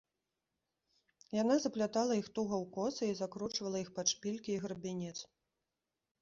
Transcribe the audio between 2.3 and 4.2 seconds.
туга ў косы і закручвала іх пад